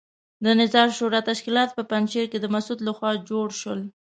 [0.43, 3.81] د نظار شورا تشکیلات په پنجشیر کې د مسعود لخوا جوړ شول.